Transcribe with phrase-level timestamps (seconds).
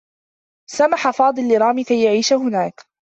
[0.69, 2.85] سمح فاضل لرامي كي يعيش هناك.